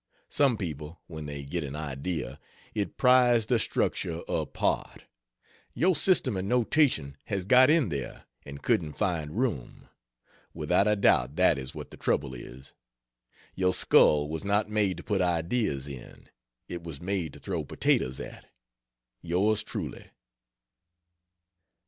[0.29, 2.39] Some people, when they get an idea,
[2.73, 5.03] it pries the structure apart.
[5.75, 9.89] Your system of notation has got in there, and couldn't find room,
[10.55, 12.73] without a doubt that is what the trouble is.
[13.53, 16.29] Your skull was not made to put ideas in,
[16.67, 18.47] it was made to throw potatoes at.
[19.21, 20.07] Yours Truly.